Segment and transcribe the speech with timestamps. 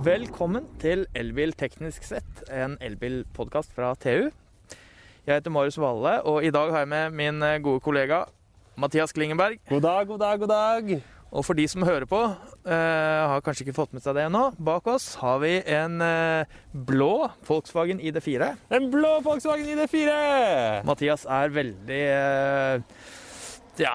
[0.00, 4.30] Velkommen til Elbil teknisk sett, en elbilpodkast fra TU.
[5.26, 8.22] Jeg heter Marius Valle, og i dag har jeg med min eh, gode kollega
[8.80, 9.58] Mathias Klingenberg.
[9.68, 10.94] God dag, god dag, god dag.
[11.30, 14.46] Og for de som hører på, uh, har kanskje ikke fått med seg det ennå,
[14.56, 18.48] bak oss har vi en uh, blå Volkswagen ID4.
[18.72, 20.16] En blå Volkswagen ID4!
[20.88, 23.04] Mathias er veldig uh,
[23.84, 23.94] ja,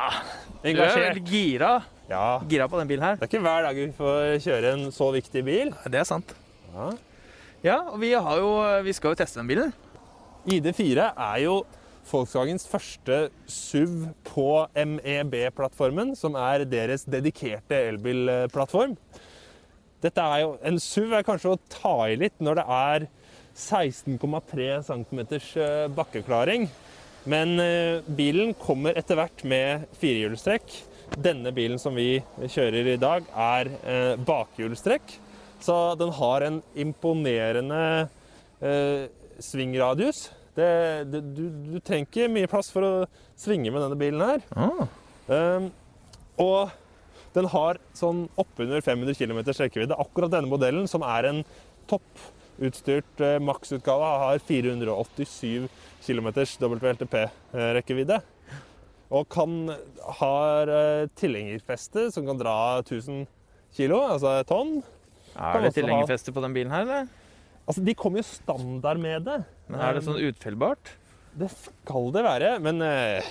[0.61, 1.25] Engasjert.
[1.25, 1.73] gira,
[2.09, 2.39] Ja.
[2.49, 3.15] gira på den bilen her.
[3.17, 5.73] Det er ikke hver dag vi får kjøre en så viktig bil.
[5.89, 6.35] Det er sant.
[6.75, 6.91] Ja.
[7.65, 8.51] Ja, og vi, har jo,
[8.85, 9.73] vi skal jo teste den bilen.
[10.45, 11.63] ID4 er jo
[12.05, 18.93] Volkswagens første SUV på MEB-plattformen, som er deres dedikerte elbilplattform.
[20.05, 23.07] Dette er jo, En SUV er kanskje å ta i litt når det er
[23.57, 25.23] 16,3 cm
[25.97, 26.67] bakkeklaring.
[27.25, 30.75] Men eh, bilen kommer etter hvert med firehjulstrekk.
[31.13, 35.17] Denne bilen som vi kjører i dag, er eh, bakhjulstrekk.
[35.63, 37.83] Så den har en imponerende
[38.61, 39.05] eh,
[39.39, 40.29] svingradius.
[40.55, 40.67] Det,
[41.11, 42.93] det, du, du trenger ikke mye plass for å
[43.39, 44.43] svinge med denne bilen her.
[44.55, 44.85] Ah.
[45.27, 45.69] Um,
[46.39, 46.71] og
[47.35, 49.97] den har sånn oppunder 500 km rekkevidde.
[49.99, 51.41] Akkurat denne modellen, som er en
[51.91, 55.67] topputstyrt eh, maksutgave, har 487
[56.05, 58.21] km WLTP-rekkevidde.
[59.13, 59.53] Og kan,
[60.19, 63.25] har uh, tilhengerfeste som kan dra 1000
[63.75, 64.79] kg, altså tonn.
[65.35, 67.07] Er det tilhengerfeste på den bilen her, eller?
[67.65, 69.41] Altså, De kommer jo standard med det.
[69.67, 70.93] Men er det sånn utfellbart?
[71.35, 73.25] Det skal det være, men eh,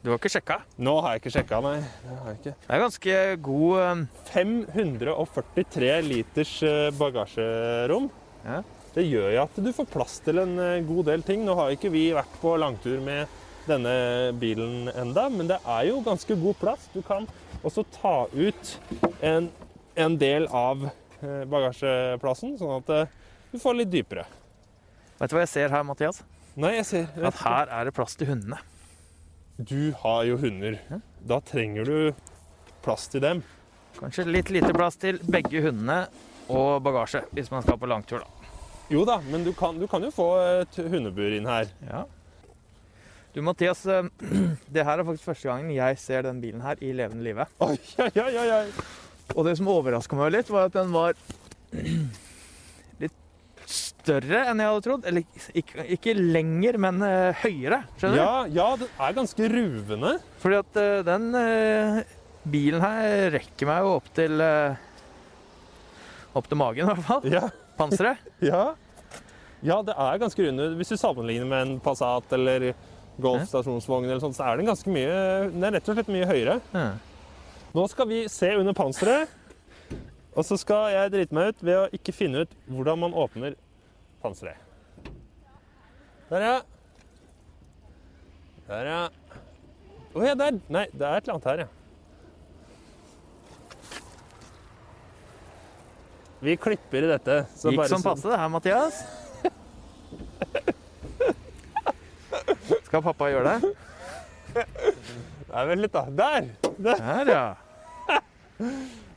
[0.00, 0.62] Du har ikke sjekka?
[0.80, 1.74] nå har jeg ikke sjekka, nei.
[1.82, 2.54] Det har jeg ikke.
[2.62, 8.08] Det er ganske god eh, 543 liters eh, bagasjerom.
[8.46, 8.62] Ja.
[8.94, 11.44] Det gjør jo at du får plass til en eh, god del ting.
[11.44, 13.28] Nå har ikke vi vært på langtur med
[13.68, 13.94] denne
[14.40, 16.88] bilen enda, men det er jo ganske god plass.
[16.94, 17.28] Du kan
[17.64, 18.74] også ta ut
[19.24, 19.48] en,
[19.96, 23.16] en del av eh, bagasjeplassen, sånn at eh,
[23.52, 24.26] du får litt dypere.
[25.20, 26.22] Vet du hva jeg ser her, Mathias?
[26.58, 28.60] Nei, jeg ser At her er det plass til hundene.
[29.56, 30.78] Du har jo hunder.
[31.22, 31.98] Da trenger du
[32.82, 33.42] plass til dem.
[33.98, 36.04] Kanskje litt lite plass til begge hundene
[36.50, 38.50] og bagasje hvis man skal på langtur, da.
[38.92, 41.70] Jo da, men du kan, du kan jo få et hundebur inn her.
[41.86, 42.02] Ja.
[43.34, 44.04] Du, Mathias, eh,
[44.74, 47.48] det her er faktisk første gangen jeg ser den bilen her i levende live.
[47.66, 47.74] Oi,
[48.06, 48.84] oi, oi, oi.
[49.34, 51.18] Og det som overraska meg litt, var at den var
[53.02, 53.16] litt
[53.66, 55.08] større enn jeg hadde trodd.
[55.10, 57.82] Eller ikke, ikke lenger, men eh, høyere.
[57.98, 58.22] Skjønner du?
[58.22, 60.14] Ja, ja, den er ganske ruvende.
[60.44, 61.28] Fordi at eh, den
[62.54, 64.46] bilen her rekker meg jo opp til
[66.34, 67.26] Opp til magen, i hvert fall.
[67.30, 67.44] Ja,
[67.78, 68.22] Panseret.
[68.42, 68.64] ja.
[69.62, 70.72] ja, det er ganske runde.
[70.78, 72.72] Hvis du sammenligner med en Passat eller
[73.22, 75.14] Golf stasjonsvogn, eller sånt, så er den ganske mye
[75.52, 76.58] Den er rett og slett mye høyere.
[76.74, 76.86] Ja.
[77.74, 79.30] Nå skal vi se under panseret,
[80.34, 83.56] og så skal jeg drite meg ut ved å ikke finne ut hvordan man åpner
[84.22, 84.58] panseret.
[86.30, 86.56] Der, ja.
[88.66, 89.00] Der, ja.
[90.14, 90.60] Å ja, der.
[90.72, 91.70] Nei, det er et eller annet her, ja.
[96.44, 97.36] Vi klipper i dette.
[97.56, 99.23] så Gikk som passe det her, Mathias.
[102.94, 103.70] Skal pappa gjøre det?
[105.50, 106.02] Nei, vent litt, da.
[106.14, 106.44] Der!
[106.78, 107.00] Der.
[107.02, 108.20] Her, ja.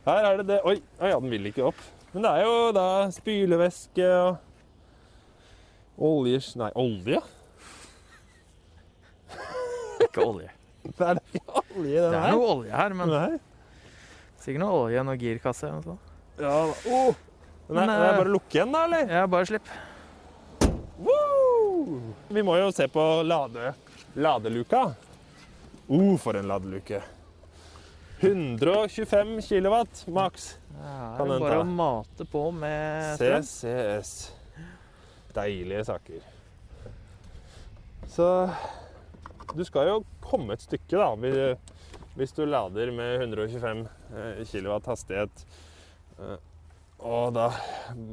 [0.08, 0.56] Her er det det.
[0.66, 1.84] Oi, oi, ja, den vil ikke opp.
[2.10, 7.22] Men det er jo da spylevæske og oljer Nei, olje?
[10.08, 10.50] Ikke olje.
[10.88, 13.30] Det er ikke olje i Det er noe olje her, men Nei.
[14.42, 16.02] sikkert noe olje, noe girkasse og sånn.
[16.42, 17.14] Ja, oh.
[17.70, 19.06] Den er, Men, den er bare lukke igjen, da, eller?
[19.20, 19.70] Ja, bare slipp.
[22.30, 23.74] Vi må jo se på lade,
[24.20, 24.82] ladeluka.
[25.88, 27.02] Uh, for en ladeluke.
[28.20, 30.58] 125 kilowatt maks.
[30.78, 33.46] Ja, det er bare å mate på med strøm.
[33.46, 34.12] CCS.
[35.38, 36.26] Deilige saker.
[38.10, 38.28] Så
[39.56, 41.58] du skal jo komme et stykke, da, hvis-
[42.18, 43.88] hvis du lader med 125
[44.52, 45.46] kW hastighet.
[47.00, 47.50] Eh, Og da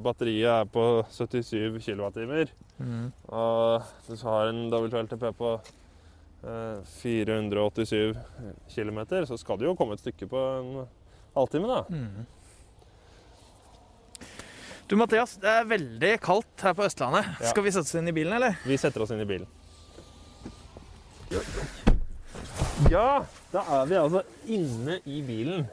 [0.04, 2.48] batteriet er på 77 kWh.
[2.74, 3.12] Mm.
[3.30, 5.50] og du har en WLTP på
[6.42, 8.16] eh, 487
[8.74, 8.98] km,
[9.30, 10.86] så skal du jo komme et stykke på en
[11.36, 11.84] halvtime, da.
[11.88, 12.26] Mm.
[14.88, 17.24] Du Mathias, det er veldig kaldt her på Østlandet.
[17.40, 17.52] Ja.
[17.54, 18.58] Skal vi sette oss inn i bilen, eller?
[18.66, 19.46] Vi setter oss inn i bilen.
[22.90, 24.20] Ja, da er vi altså
[24.50, 25.64] inne i bilen.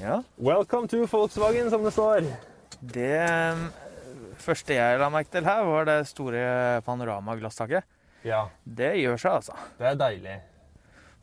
[0.00, 0.22] Ja.
[0.36, 2.26] Welcome to Volkswagen, som det står.
[2.80, 3.62] Det eh,
[4.42, 6.42] første jeg la merke til her, var det store
[6.86, 7.86] panoramaglasstaket.
[8.26, 9.56] Ja, Det gjør seg, altså.
[9.78, 10.36] det er deilig.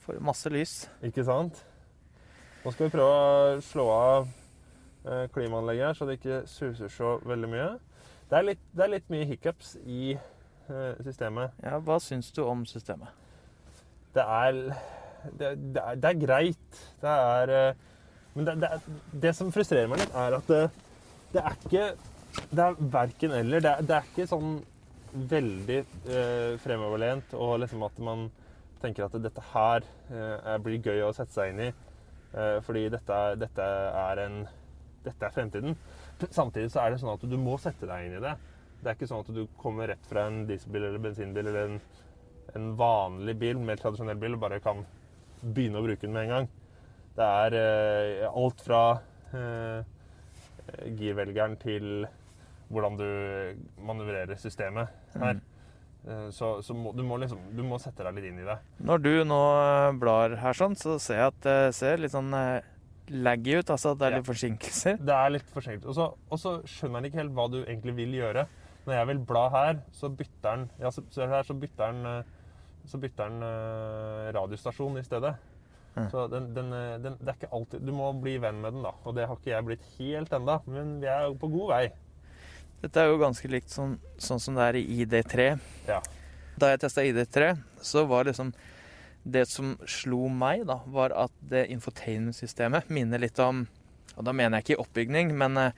[0.05, 0.73] Får masse lys.
[1.05, 1.61] Ikke sant?
[2.63, 4.27] Nå skal vi prøve å slå av
[5.05, 7.69] eh, klimaanlegget her, så det ikke suser så veldig mye.
[8.31, 11.53] Det er litt, det er litt mye hiccups i eh, systemet.
[11.61, 13.11] Ja, hva syns du om systemet?
[14.15, 14.59] Det er
[15.23, 16.79] Det, det, er, det er greit.
[16.99, 17.51] Det er
[18.33, 18.69] Men det, det,
[19.25, 20.63] det som frustrerer meg litt, er at det,
[21.33, 21.88] det er ikke
[22.50, 23.62] Det er verken eller.
[23.62, 24.56] Det er, er ikke sånn
[25.13, 28.24] veldig eh, fremoverlent og liksom at man
[28.81, 31.69] tenker at dette her eh, blir gøy å sette seg inn i.
[32.33, 33.69] Eh, fordi dette, dette
[34.07, 34.44] er en
[35.03, 35.74] Dette er fremtiden.
[36.31, 38.38] Samtidig så er det sånn at du må sette deg inn i det.
[38.80, 41.75] Det er ikke sånn at du kommer rett fra en dieselbil eller bensinbil eller en,
[42.56, 44.80] en vanlig bil, mer tradisjonell bil, og bare kan
[45.44, 46.47] begynne å bruke den med en gang.
[47.13, 48.83] Det er eh, alt fra
[49.38, 49.83] eh,
[50.98, 52.06] girvelgeren til
[52.74, 53.10] hvordan du
[53.86, 54.89] manøvrerer systemet
[55.19, 55.38] her.
[55.38, 55.50] Mm.
[56.36, 58.57] Så, så må, du, må liksom, du må sette deg litt inn i det.
[58.83, 59.38] Når du nå
[60.01, 62.33] blar her sånn, så ser jeg at det ser litt sånn
[63.13, 63.71] laggy ut.
[63.71, 64.19] Altså at det er Ja.
[64.19, 64.98] litt forsinkelser.
[65.00, 66.18] Det er litt forsinkelser.
[66.27, 68.44] Og så, skjønner han ikke helt hva du egentlig vil gjøre.
[68.83, 72.27] Når jeg vil bla her, så bytter han ja, så, så bytter han,
[72.89, 75.38] så bytter han radiostasjon i stedet.
[75.94, 78.86] Så den, den, eh, den, det er ikke alltid Du må bli venn med den,
[78.86, 78.95] da.
[79.06, 81.84] Og det har ikke jeg blitt helt enda, men vi er på god vei.
[82.84, 85.45] Dette er jo ganske likt sånn, sånn som det er i ID3.
[85.88, 86.01] Ja.
[86.60, 88.54] Da jeg testa ID3, så var liksom
[89.24, 93.62] Det som slo meg, da, var at det infotainment-systemet minner litt om
[94.18, 95.78] Og da mener jeg ikke oppbygning, men eh,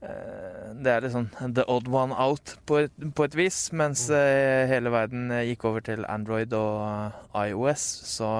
[0.00, 3.58] det er litt sånn the odd one out på et, på et vis.
[3.76, 4.68] Mens mm.
[4.70, 8.30] hele verden eh, gikk over til Android og eh, iOS, så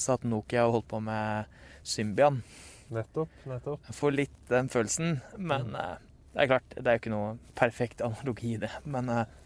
[0.00, 2.42] satt Nokia og holdt på med Symbian.
[2.92, 3.32] Nettopp.
[3.48, 3.84] nettopp.
[3.88, 5.94] Jeg får litt den følelsen, men eh,
[6.32, 8.72] det er klart, det er jo ikke noe perfekt analogi i det.
[8.84, 9.38] Men eh,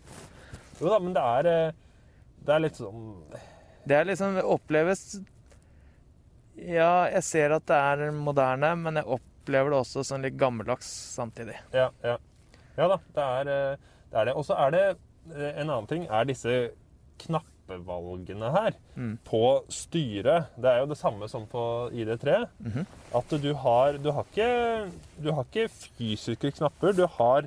[0.81, 2.17] Jo da, men det er, eh,
[2.47, 3.13] det er litt sånn
[3.87, 5.21] det er liksom oppleves
[6.59, 9.07] Ja, jeg ser at det er moderne, men jeg
[9.47, 11.55] opplever det også som litt gammeldags samtidig.
[11.73, 12.17] Ja, ja.
[12.77, 13.77] ja da, det er eh,
[14.11, 14.17] det.
[14.17, 14.35] Er det.
[14.39, 14.85] Og så er det
[15.35, 16.57] eh, en annen ting, er disse
[17.23, 19.19] knappevalgene her Mm.
[19.29, 20.47] på styret.
[20.57, 22.47] Det er jo det samme som på ID3.
[22.65, 22.87] Mhm.
[23.15, 24.91] At du har, du har ikke
[25.23, 26.93] Du har ikke fysiske knapper.
[26.97, 27.47] Du har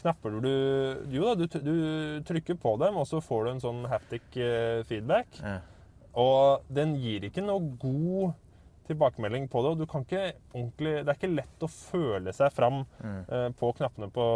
[0.00, 3.60] knapper hvor du Jo da, du, du trykker på dem, og så får du en
[3.64, 5.26] sånn haptic eh, feedback.
[5.42, 5.58] Ja.
[6.20, 8.32] Og den gir ikke noe god
[8.90, 9.70] tilbakemelding på det.
[9.74, 13.20] Og du kan ikke ordentlig Det er ikke lett å føle seg fram Mm.
[13.32, 14.26] eh, på knappene på,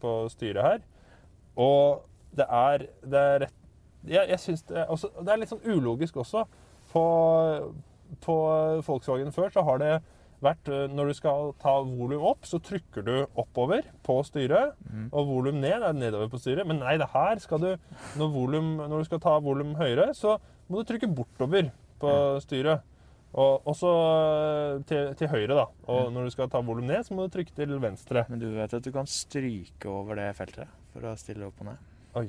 [0.00, 0.80] på styret her.
[1.60, 2.02] Og
[2.36, 3.56] det er, det er rett
[4.06, 6.46] Jeg, jeg syns det, også, det er litt sånn ulogisk også.
[6.92, 7.02] På,
[8.24, 8.36] på
[8.86, 9.90] Volkswagen før så har det
[10.40, 14.72] vært eh, Når du skal ta volum opp, så trykker du oppover på styret.
[14.88, 15.10] Mm.
[15.12, 16.64] Og volum ned er nedover på styret.
[16.68, 17.68] Men nei, det her skal du
[18.16, 20.38] Når, volum, når du skal ta volum høyere, så
[20.70, 21.68] må du trykke bortover
[22.00, 22.14] på
[22.46, 22.80] styret.
[23.38, 23.90] Og også
[24.90, 25.66] til, til høyre, da.
[25.92, 28.24] Og når du skal ta volum ned, så må du trykke til venstre.
[28.28, 31.70] Men du vet at du kan stryke over det feltet for å stille opp og
[31.70, 31.84] ned?
[32.18, 32.26] Oi.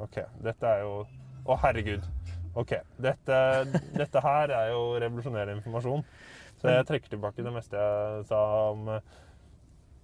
[0.00, 0.22] OK.
[0.42, 0.94] Dette er jo
[1.44, 2.06] Å, herregud.
[2.56, 2.72] OK.
[3.04, 3.38] Dette,
[3.92, 6.06] dette her er jo revolusjonerende informasjon.
[6.62, 8.40] Så jeg trekker tilbake det meste jeg sa
[8.70, 9.14] om eh,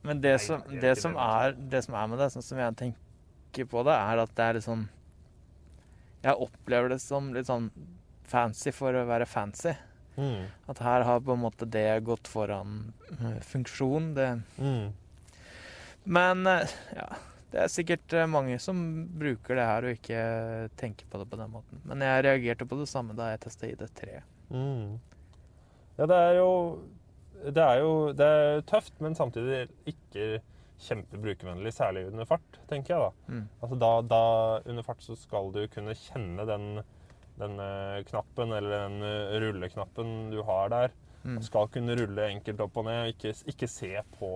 [0.05, 3.69] Men det som, det som, er, det som er med det, sånn som jeg tenker
[3.71, 4.83] på det, er at det er litt sånn
[6.27, 7.71] Jeg opplever det som litt sånn
[8.29, 9.73] fancy for å være fancy.
[10.21, 14.13] Mm, At her har på en måte det gått foran eh, funksjon.
[14.19, 14.29] Det.
[14.61, 14.93] mm,
[16.05, 17.09] Men eh, ja,
[17.51, 18.81] det er sikkert eh, mange som
[19.19, 20.23] bruker det her og ikke
[20.81, 21.83] tenker på det på den måten.
[21.89, 24.21] Men jeg reagerte på det samme da jeg testa ID3.
[24.55, 24.99] mm.
[26.01, 26.53] Ja, det er jo
[27.41, 30.41] Det er jo det er tøft, men samtidig ikke
[30.81, 33.35] kjempebrukervennlig, særlig under fart, tenker jeg da.
[33.35, 33.43] Mm.
[33.61, 34.21] Altså da, da
[34.71, 36.67] under fart så skal du kunne kjenne den,
[37.41, 40.95] den eh, knappen, eller den eh, rulleknappen du har der.
[41.23, 41.41] Mm.
[41.45, 44.33] Skal kunne rulle enkelt opp og ned, ikke, ikke se på,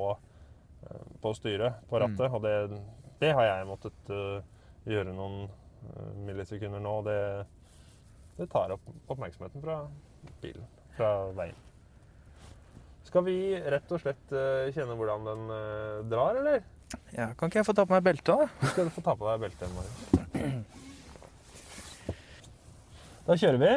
[0.85, 2.27] eh, på styret, på rattet.
[2.29, 2.37] Mm.
[2.37, 2.81] Og det,
[3.23, 4.41] det har jeg måttet uh,
[4.89, 5.47] gjøre noen
[6.27, 6.95] millisekunder nå.
[7.07, 7.19] Det,
[8.39, 9.79] det tar opp oppmerksomheten fra
[10.43, 10.69] bilen,
[10.99, 11.61] fra veien.
[13.05, 16.65] Skal vi rett og slett uh, kjenne hvordan den uh, drar, eller?
[17.15, 18.73] Ja, kan ikke jeg få ta på meg beltet, da?
[18.77, 20.75] Du få ta på deg beltet, Marius.
[23.25, 23.75] Da kjører vi.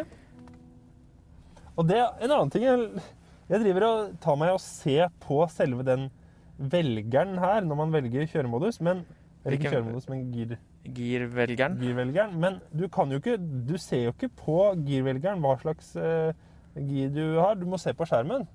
[1.77, 2.65] Og det er en annen ting.
[2.65, 3.03] Jeg,
[3.47, 6.09] jeg driver og tar meg og ser på selve den
[6.57, 8.81] velgeren her når man velger kjøremodus.
[8.83, 9.05] Men,
[9.43, 10.57] eller ikke kjøremodus, men gir,
[10.97, 11.77] Girvelgeren.
[11.79, 12.35] girvelgeren.
[12.41, 16.31] Men du kan jo ikke Du ser jo ikke på girvelgeren hva slags uh,
[16.75, 17.55] gir du har.
[17.59, 18.47] Du må se på skjermen.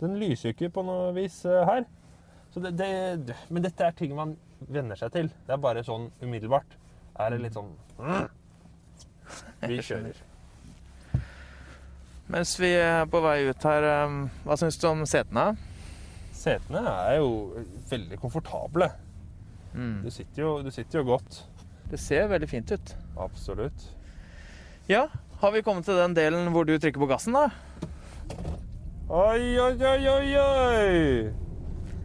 [0.00, 1.84] Den lyser jo ikke på noe vis uh, her.
[2.50, 4.34] Så det, det, men dette er ting man
[4.70, 5.28] venner seg til.
[5.46, 6.78] Det er bare sånn umiddelbart.
[7.20, 7.70] Er det litt sånn
[9.68, 10.29] Vi kjører.
[12.30, 15.48] Mens vi er på vei ut her, um, hva syns du om setene?
[16.36, 17.30] Setene er jo
[17.90, 18.86] veldig komfortable.
[19.74, 20.04] Mm.
[20.04, 21.40] Du sitter jo, du sitter jo godt.
[21.90, 22.94] Det ser veldig fint ut.
[23.18, 23.88] Absolutt.
[24.86, 25.08] Ja,
[25.42, 27.48] har vi kommet til den delen hvor du trykker på gassen, da?
[29.10, 31.32] Oi, oi, oi, oi, oi!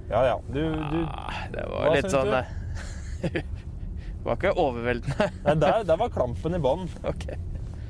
[0.10, 0.40] Ja, ja.
[0.50, 2.34] Du, du Ah, det var Hva litt sånn
[3.26, 5.30] Det var ikke overveldende.
[5.46, 6.90] Nei, der, der var klampen i bånn.
[7.12, 7.28] ok.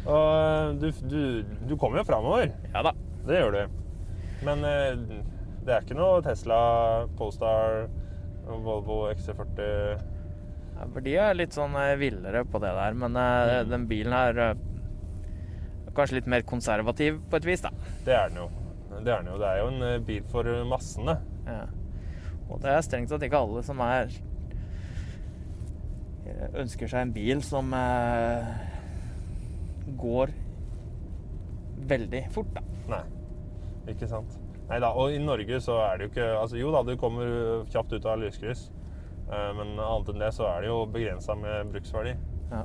[0.05, 1.21] Og du, du,
[1.69, 2.51] du kommer jo framover.
[2.73, 2.91] Ja da.
[3.25, 3.77] Det gjør du.
[4.45, 4.91] Men eh,
[5.65, 6.59] det er ikke noe Tesla,
[7.17, 7.87] Polestar,
[8.45, 9.63] Volvo XC40
[10.75, 13.69] Ja, for de er litt sånn eh, villere på det der, men eh, Mm.
[13.71, 14.53] den bilen er eh,
[15.95, 17.71] kanskje litt mer konservativ på et vis, da.
[18.05, 18.49] Det er den jo.
[18.99, 19.39] Det er den jo.
[19.41, 21.15] Det er jo en eh, bil for massene.
[21.47, 21.63] Ja.
[22.51, 24.11] Og det er strengt tatt ikke alle som er
[26.27, 28.53] eh, ønsker seg en bil som eh,
[29.99, 30.33] går
[31.89, 32.63] veldig fort, da.
[32.89, 33.03] Nei,
[33.93, 34.39] ikke sant.
[34.65, 37.67] Nei da, og i Norge så er det jo ikke Altså jo da, du kommer
[37.69, 38.71] kjapt ut av lyskryss,
[39.29, 42.15] eh, men annet enn det så er det jo begrensa med bruksverdi.
[42.49, 42.63] Ja.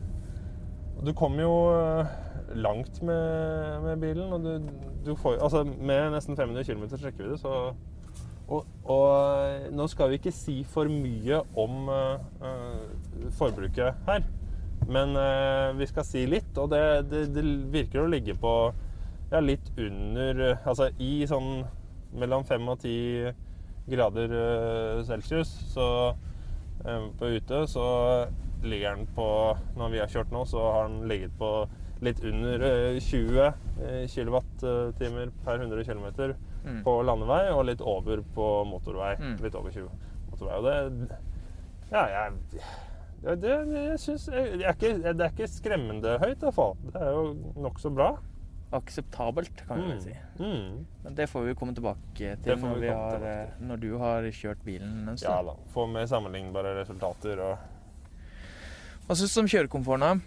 [1.05, 2.17] Du kommer jo eh,
[2.57, 4.73] langt med, med bilen, og du,
[5.05, 7.73] du får Altså med nesten 500 km rekkevidde, så
[8.51, 9.05] og, og
[9.47, 14.25] eh, nå skal vi ikke si for mye om eh, forbruket her,
[14.91, 16.81] men eh, vi skal si litt, og det,
[17.11, 18.53] det, det virker å ligge på
[19.31, 21.63] ja, litt under eh, Altså i sånn
[22.19, 23.31] mellom 5 og 10
[23.91, 25.87] grader eh, celsius, så
[26.85, 27.87] eh, på ute så
[28.67, 29.27] ligger den på
[29.79, 31.53] Når vi har kjørt nå, så har den ligget på
[32.05, 36.83] litt under eh, 20 kilowattimer kWt per 100 km Mm.
[36.85, 39.15] på landevei, og litt over på motorvei.
[39.17, 39.39] Mm.
[39.41, 39.87] Litt over 20
[40.29, 40.59] motorvei.
[40.59, 41.17] Og det
[41.89, 42.61] Ja, jeg
[43.25, 46.77] ja, det, jeg synes, det, er ikke, det er ikke skremmende høyt, i hvert fall.
[46.89, 47.25] Det er jo
[47.67, 48.11] nokså bra.
[48.73, 50.13] Akseptabelt, kan vi vel si.
[50.39, 50.83] Mm.
[51.05, 53.67] Men det får vi komme tilbake til når, vi vi har, tilbake til.
[53.67, 55.57] når du har kjørt bilen en Ja da.
[55.75, 57.43] Få mer sammenlignbare resultater.
[57.49, 60.23] Og Hva syns du om kjørekomforten?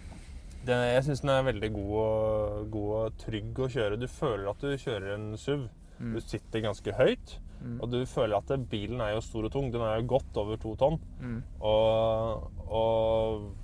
[0.66, 3.98] den, jeg syns den er veldig god og, god og trygg å kjøre.
[4.00, 5.66] Du føler at du kjører en SUV.
[5.98, 6.14] Mm.
[6.16, 7.78] Du sitter ganske høyt, Mm.
[7.80, 9.70] og du føler at bilen er jo stor og tung.
[9.72, 10.98] Den er jo godt over to tonn.
[11.20, 11.38] Mm.
[11.64, 13.54] Og, og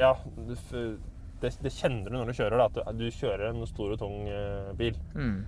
[0.00, 0.08] ja
[0.48, 4.00] det, det kjenner du når du kjører, da, at du, du kjører en stor og
[4.00, 4.98] tung eh, bil.
[5.14, 5.44] Mm.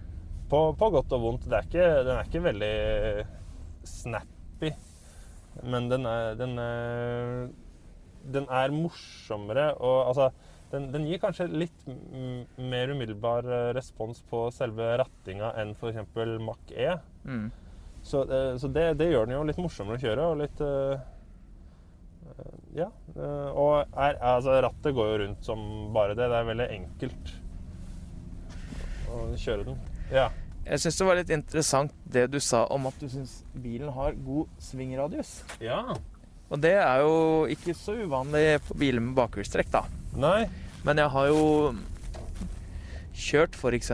[0.46, 1.48] På, på godt og vondt.
[1.50, 2.72] Er ikke, den er ikke veldig
[3.90, 4.70] snappy,
[5.66, 7.48] men den er, den er,
[8.36, 10.30] den er morsommere og altså
[10.72, 11.84] den, den gir kanskje litt
[12.58, 16.00] mer umiddelbar eh, respons på selve rattinga enn f.eks.
[16.42, 16.88] Mac E.
[17.24, 17.50] Mm.
[18.06, 21.04] Så, eh, så det, det gjør den jo litt morsommere å kjøre og litt eh,
[22.76, 22.88] Ja.
[23.16, 25.62] og er, altså, rattet går jo rundt som
[25.94, 26.26] bare det.
[26.28, 27.30] Det er veldig enkelt
[29.14, 29.78] å kjøre den.
[30.12, 30.26] Ja.
[30.66, 34.18] Jeg syns det var litt interessant det du sa om at du syns bilen har
[34.26, 35.38] god svingradius.
[35.62, 35.80] ja.
[36.46, 37.14] Og det er jo
[37.50, 39.80] ikke så uvanlig på biler med bakhjulstrekk, da.
[40.16, 40.46] Nei.
[40.86, 41.42] Men jeg har jo
[43.16, 43.90] kjørt f.eks.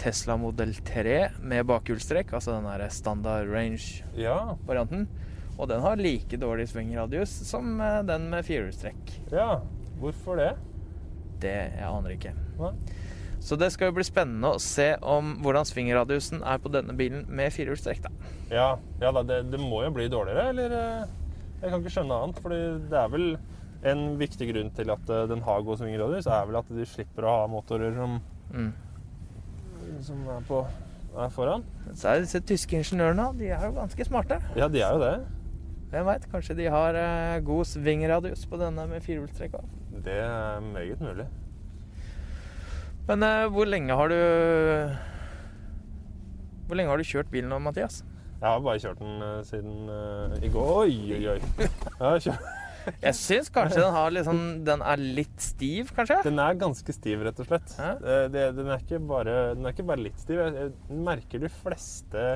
[0.00, 5.06] Tesla modell 3 med bakhjulstrekk, altså den der standard range-varianten.
[5.06, 5.22] Ja.
[5.56, 9.14] Og den har like dårlig svingradius som eh, den med firehjulstrekk.
[9.32, 9.62] Ja.
[10.02, 10.50] Hvorfor det?
[11.40, 12.34] Det jeg aner ikke.
[12.60, 12.74] Nei.
[13.40, 17.24] Så det skal jo bli spennende å se om hvordan svingradiusen er på denne bilen
[17.32, 18.32] med firehjulstrekk, da.
[18.52, 18.68] Ja,
[19.00, 20.76] ja det, det må jo bli dårligere, eller?
[20.76, 21.16] eh,
[21.62, 22.60] Jeg kan ikke skjønne annet, fordi
[22.92, 23.28] det er vel
[23.92, 27.26] en viktig grunn til at eh, den har god svingradius, er vel at de slipper
[27.26, 28.18] å ha motorer som,
[28.52, 28.72] Mm.
[30.06, 30.60] som er, på,
[31.18, 31.64] er foran.
[31.94, 34.38] Så er disse tyske ingeniørene de er jo ganske smarte.
[34.58, 35.14] Ja, de er jo det.
[35.90, 36.24] Hvem veit?
[36.32, 39.74] Kanskje de har eh, god svingradius på denne med firehjulstrekk òg.
[40.06, 41.26] Det er meget mulig.
[43.06, 44.18] Men eh, hvor lenge har du
[46.66, 48.00] Hvor lenge har du kjørt bilen nå, Mathias?
[48.36, 50.72] Jeg har bare kjørt den eh, siden eh, i går.
[50.82, 51.38] Oi, oi, oi.
[51.62, 52.48] Jeg har kjørt.
[53.02, 56.18] Jeg syns kanskje den, sånn, den er litt stiv, kanskje?
[56.26, 57.72] Den er ganske stiv, rett og slett.
[58.02, 60.42] Det, det, den, er ikke bare, den er ikke bare litt stiv.
[60.42, 62.26] Jeg merker de fleste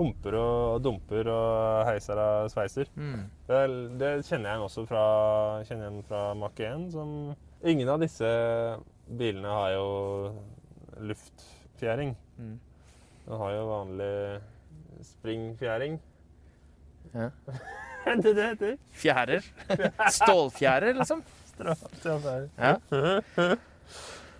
[0.00, 2.90] humper og dumper og heiser og sveiser.
[2.96, 3.26] Mm.
[3.48, 3.60] Det,
[4.00, 5.04] det kjenner jeg også fra,
[5.68, 6.88] kjenner jeg fra Mach 1.
[6.94, 7.14] Som
[7.60, 8.30] ingen av disse
[9.20, 9.88] bilene har jo
[11.10, 12.16] luftfjæring.
[12.38, 12.56] Mm.
[13.26, 14.14] Den har jo vanlig
[15.12, 16.00] springfjæring.
[17.14, 17.30] Ja.
[18.06, 18.76] Er det det heter?
[18.96, 19.46] Fjærer.
[20.16, 21.22] Stålfjærer, liksom.
[22.56, 22.74] Ja.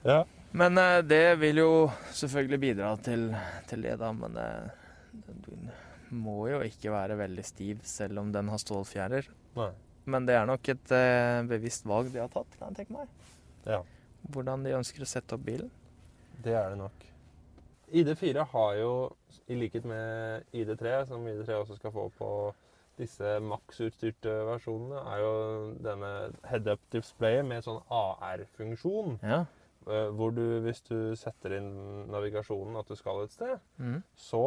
[0.04, 0.20] Ja.
[0.52, 1.70] Men eh, det vil jo
[2.16, 3.28] selvfølgelig bidra til,
[3.68, 4.08] til det, da.
[4.16, 4.70] Men eh,
[5.46, 5.68] den
[6.24, 9.28] må jo ikke være veldig stiv, selv om den har stålfjærer.
[9.60, 9.68] Nei.
[10.10, 13.12] Men det er nok et eh, bevisst valg de har tatt, kan jeg tenke meg.
[13.68, 13.82] Ja,
[14.32, 15.70] Hvordan de ønsker å sette opp bilen.
[16.44, 17.06] det er det nok.
[17.90, 18.90] ID4 har jo,
[19.50, 22.28] i likhet med ID3, som ID3 også skal få på
[23.00, 25.32] disse Max-utstyrte versjonene, er jo
[25.82, 26.10] denne
[26.50, 29.16] head-up displayet med sånn AR-funksjon.
[29.24, 29.40] Ja.
[29.88, 31.72] eh, Hvor du, hvis du setter inn
[32.12, 34.02] navigasjonen at du skal et sted, Mm.
[34.14, 34.44] så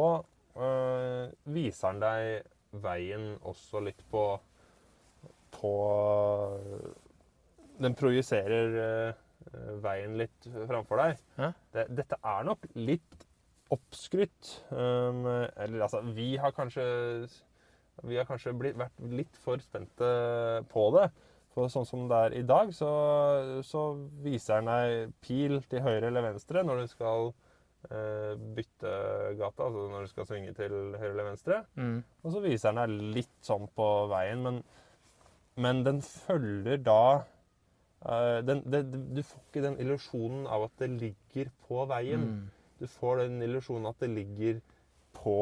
[0.56, 4.24] øh, viser den deg veien også litt på
[5.54, 5.70] På
[7.80, 11.22] Den projiserer øh, veien litt framfor deg.
[11.38, 11.48] Ja.
[11.74, 13.24] Det, dette er nok litt
[13.74, 14.50] oppskrytt.
[14.70, 16.84] Um, eller altså, vi har kanskje
[18.02, 20.10] Vi har kanskje blitt, vært litt for spente
[20.72, 21.08] på det.
[21.54, 22.90] For sånn som det er i dag, så,
[23.62, 23.84] så
[24.24, 27.28] viser den deg pil til høyre eller venstre når du skal
[27.90, 28.94] eh, bytte
[29.38, 31.60] gata, altså når du skal svinge til høyre eller venstre.
[31.78, 32.00] Mm.
[32.24, 34.58] Og så viser den deg litt sånn på veien, men,
[35.62, 38.82] men den følger da eh, den, det,
[39.14, 42.26] Du får ikke den illusjonen av at det ligger på veien.
[42.26, 42.74] Mm.
[42.82, 44.58] Du får den illusjonen at det ligger
[45.14, 45.38] på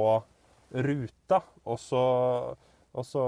[0.72, 2.02] ruta, og så,
[2.92, 3.24] og så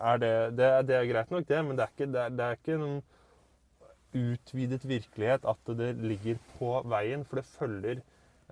[0.00, 2.46] er det, det Det er greit nok, det, men det er ikke, det er, det
[2.46, 3.02] er ikke noen
[4.14, 8.02] utvidet virkelighet at det ligger på veien, for det følger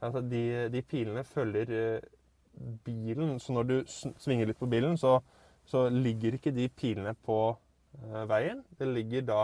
[0.03, 2.01] Altså, de, de pilene følger eh,
[2.85, 3.75] bilen, så når du
[4.19, 5.21] svinger litt på bilen, så,
[5.65, 7.37] så ligger ikke de pilene på
[8.01, 8.65] eh, veien.
[8.79, 9.43] Det ligger da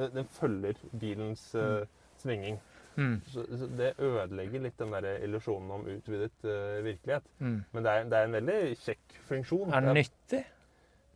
[0.00, 1.84] Den følger bilens eh,
[2.16, 2.56] svinging.
[2.96, 3.20] Mm.
[3.30, 7.28] Så, så det ødelegger litt den der illusjonen om utvidet uh, virkelighet.
[7.38, 7.58] Mm.
[7.72, 9.72] Men det er, det er en veldig kjekk funksjon.
[9.72, 10.42] Er den nyttig,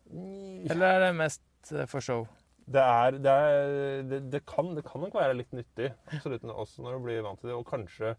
[0.05, 0.71] Ja.
[0.71, 2.27] eller er det mest eh, for show?
[2.65, 6.97] Det, er, det, er, det, kan, det kan nok være litt nyttig, absolutt, også når
[6.97, 7.55] du blir vant til det.
[7.57, 8.15] Og kanskje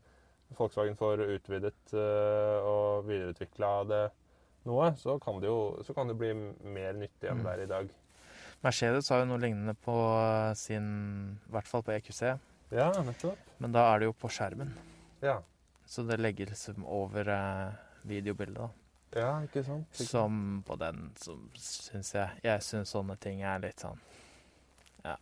[0.59, 4.03] Volkswagen får utvidet uh, og videreutvikla det
[4.67, 7.45] noe, så kan det jo så kan det bli mer nyttig enn Mm.
[7.47, 7.89] det er i dag.
[8.65, 9.95] Mercedes har jo noe lignende på
[10.59, 10.87] sin
[11.47, 12.23] I hvert fall på EQC,
[12.75, 13.39] Ja, nettopp.
[13.59, 14.73] men da er det jo på skjermen.
[15.23, 15.43] Ja,
[15.87, 18.69] Så det legger liksom over eh, videobildet, da.
[19.21, 19.87] ja ikke sant?
[19.95, 20.09] Ikke?
[20.11, 24.01] Som på den som syns jeg Jeg syns sånne ting er litt sånn
[25.05, 25.17] Ja.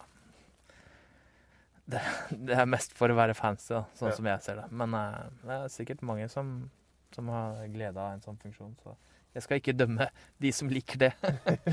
[1.85, 4.17] Det, det er mest for å være fancy, da, sånn Ja.
[4.17, 4.71] som jeg ser det.
[4.73, 6.71] Men eh, det er sikkert mange som,
[7.13, 8.73] som har glede av en sånn funksjon.
[8.83, 8.97] Så
[9.35, 10.07] jeg skal ikke dømme
[10.43, 11.13] de som liker det.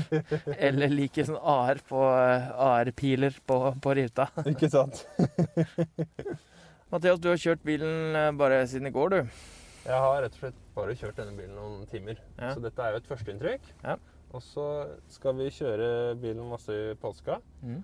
[0.68, 4.28] Eller liker sånn AR på eh, AR-piler på, på ruta.
[4.50, 5.04] Ikke sant?
[6.92, 9.36] Mathias, du har kjørt bilen eh, bare siden i går, du.
[9.82, 12.18] Jeg har rett og slett bare kjørt denne bilen noen timer.
[12.38, 12.52] Ja.
[12.54, 13.70] Så dette er jo et førsteinntrykk.
[13.82, 13.96] Ja.
[14.32, 14.66] Og så
[15.12, 15.88] skal vi kjøre
[16.22, 17.80] bilen masse i påska Mm.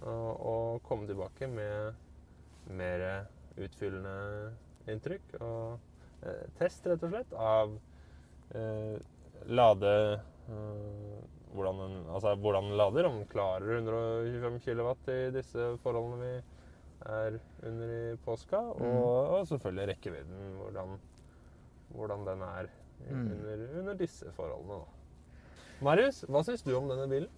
[0.00, 3.02] og, og komme tilbake med mer
[3.60, 4.14] utfyllende
[4.88, 5.34] inntrykk.
[5.44, 7.74] Og eh, test, rett og slett, av
[8.54, 8.96] eh,
[9.46, 9.92] lade
[10.50, 11.20] eh,
[11.54, 13.06] hvordan, den, altså hvordan den lader.
[13.08, 16.32] Om den klarer 125 kW i disse forholdene vi
[17.10, 18.58] er under i påska.
[18.60, 20.98] Og, og selvfølgelig rekkevidden, hvordan,
[21.96, 23.30] hvordan den er Mm.
[23.32, 24.76] under, under disse forholdene.
[24.76, 25.54] Da.
[25.86, 27.30] Marius, hva syns du om denne bilen?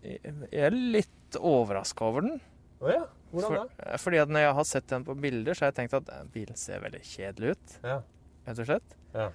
[0.00, 2.38] Jeg er litt overraska over den.
[2.80, 3.90] Å ja, hvordan For, da?
[3.90, 6.08] eh, fordi at når jeg har sett den på bilder, så har jeg tenkt at
[6.14, 7.76] eh, bilen ser veldig kjedelig ut.
[7.84, 7.98] Ja.
[8.46, 8.96] rett og slett.
[9.12, 9.28] Ja.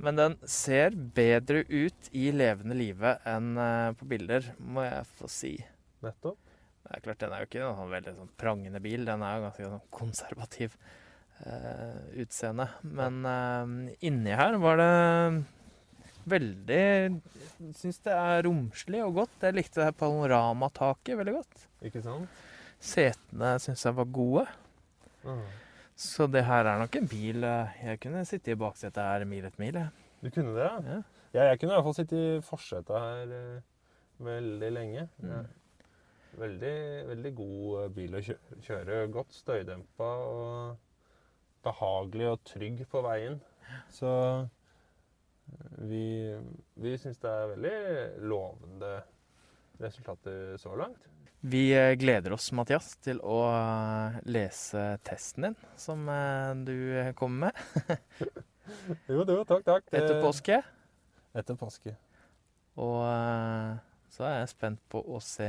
[0.00, 5.28] Men den ser bedre ut i levende live enn eh, på bilder, må jeg få
[5.28, 5.52] si.
[6.04, 6.38] Nettopp.
[6.80, 9.04] Det er klart, Den er jo ikke noen veldig sånn prangende bil.
[9.06, 10.76] Den er jo ganske sånn konservativ
[11.44, 12.70] eh, utseende.
[12.82, 14.92] Men eh, inni her var det
[16.30, 16.84] veldig
[17.76, 19.36] syns det er romslig og godt.
[19.44, 21.66] Jeg likte det her panoramataket veldig godt.
[21.86, 22.40] Ikke sant?
[22.80, 24.46] Setene syns jeg var gode.
[25.28, 25.44] Mm.
[26.00, 29.44] Så det her er nok en bil eh, Jeg kunne sitte i baksetet her mil
[29.44, 29.78] etter mil.
[30.22, 31.00] Du kunne det, ja?
[31.34, 31.42] Ja.
[31.50, 33.66] Jeg kunne i hvert fall sitte i forsetet her eh,
[34.24, 35.08] veldig lenge.
[35.20, 35.34] Mm.
[35.34, 35.42] Ja.
[36.40, 36.78] Veldig,
[37.10, 38.60] veldig god eh, bil å kjøre.
[38.64, 39.02] kjøre.
[39.12, 43.36] Godt støydempa og behagelig og trygg på veien.
[43.92, 44.10] Så
[45.84, 46.32] vi,
[46.80, 47.76] vi syns det er veldig
[48.24, 48.94] lovende
[49.84, 51.10] resultater så langt.
[51.40, 56.74] Vi eh, gleder oss, Mathias, til å eh, lese testen din, som eh, du
[57.16, 57.96] kommer med
[59.08, 59.88] Jo, jo, takk, takk.
[59.88, 60.58] etter påske.
[61.32, 61.94] Etter påske.
[62.78, 63.00] Og
[64.12, 65.48] så er jeg spent på å se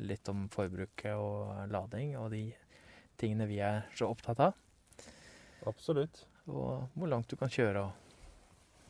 [0.00, 2.46] litt om forbruket og lading og de
[3.20, 4.56] tingene vi er så opptatt av.
[5.68, 6.22] Absolutt.
[6.48, 8.07] Og hvor langt du kan kjøre, og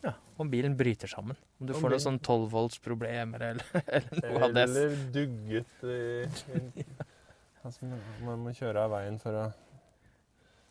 [0.05, 1.37] ja, om bilen bryter sammen.
[1.61, 3.65] Om du Om får noen sånn 12 volts-problemer eller,
[3.99, 4.63] eller noe av det.
[4.69, 5.99] Eller dugget i,
[6.55, 6.85] i
[7.65, 7.89] altså,
[8.27, 9.47] Man må kjøre av veien for å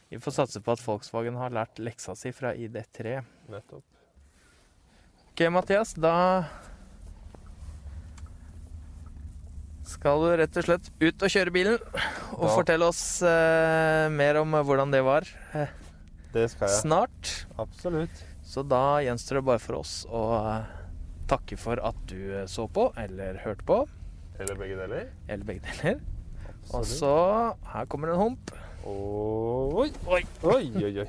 [0.09, 3.17] Vi får satse på at Volkswagen har lært leksa si fra ID3.
[3.51, 3.83] Nettopp.
[5.33, 6.13] Ok, Mathias, da
[9.87, 11.77] skal du rett og slett ut og kjøre bilen
[12.35, 15.27] og Da- fortelle oss eh, mer om hvordan det var.
[15.55, 15.69] Eh,
[16.33, 16.81] Det skal jeg.
[16.81, 17.45] snart.
[17.57, 18.23] Absolutt.
[18.47, 20.69] Så da gjenstår det bare for oss å eh,
[21.27, 23.81] takke for at du så på eller hørte på.
[24.39, 25.09] Eller begge deler.
[25.27, 25.99] Eller begge deler.
[26.75, 27.11] Og så
[27.73, 28.51] Her kommer det en hump.
[28.87, 30.91] Oi, Oi, oi, oi.
[31.03, 31.07] oi.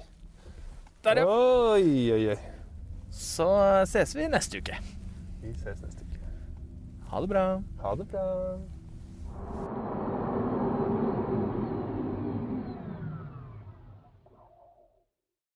[1.07, 1.27] der, ja.
[1.31, 2.39] Oi, oi, oi.
[3.15, 3.47] Så
[3.87, 4.81] ses vi neste uke.
[5.43, 6.19] Vi ses neste uke.
[7.13, 7.45] Ha det bra.
[7.85, 8.27] Ha det bra.